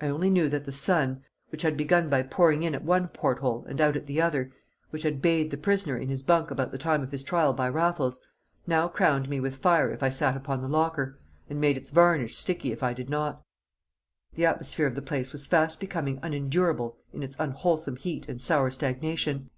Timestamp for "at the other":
3.94-4.50